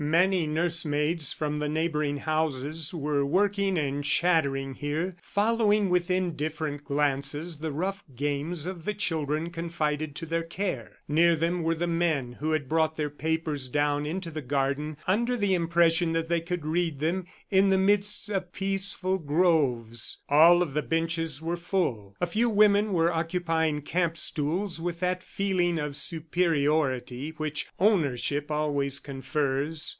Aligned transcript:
Many 0.09 0.47
nurse 0.47 0.83
maids 0.83 1.31
from 1.31 1.57
the 1.57 1.69
neighboring 1.69 2.17
houses 2.17 2.91
were 2.91 3.23
working 3.23 3.77
and 3.77 4.03
chattering 4.03 4.73
here, 4.73 5.15
following 5.21 5.91
with 5.91 6.09
indifferent 6.09 6.83
glances 6.83 7.59
the 7.59 7.71
rough 7.71 8.03
games 8.15 8.65
of 8.65 8.83
the 8.85 8.95
children 8.95 9.51
confided 9.51 10.15
to 10.15 10.25
their 10.25 10.41
care. 10.41 10.97
Near 11.07 11.35
them 11.35 11.61
were 11.61 11.75
the 11.75 11.85
men 11.85 12.31
who 12.39 12.49
had 12.53 12.67
brought 12.67 12.97
their 12.97 13.11
papers 13.11 13.67
down 13.69 14.07
into 14.07 14.31
the 14.31 14.41
garden 14.41 14.97
under 15.05 15.37
the 15.37 15.53
impression 15.53 16.13
that 16.13 16.29
they 16.29 16.41
could 16.41 16.65
read 16.65 16.99
them 16.99 17.25
in 17.51 17.69
the 17.69 17.77
midst 17.77 18.27
of 18.29 18.51
peaceful 18.53 19.19
groves. 19.19 20.17
All 20.29 20.63
of 20.63 20.73
the 20.73 20.81
benches 20.81 21.43
were 21.43 21.57
full. 21.57 22.15
A 22.19 22.25
few 22.25 22.49
women 22.49 22.91
were 22.91 23.13
occupying 23.13 23.83
camp 23.83 24.17
stools 24.17 24.81
with 24.81 24.99
that 25.01 25.21
feeling 25.21 25.77
of 25.77 25.95
superiority 25.95 27.35
which 27.37 27.67
ownership 27.77 28.49
always 28.49 28.97
confers. 28.99 29.89